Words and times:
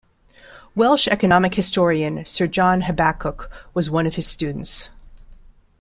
Welsh 0.73 1.07
economic 1.07 1.53
historian 1.53 2.25
Sir 2.25 2.47
John 2.47 2.81
Habakkuk 2.81 3.51
was 3.75 3.91
one 3.91 4.07
of 4.07 4.15
his 4.15 4.25
students. 4.25 4.89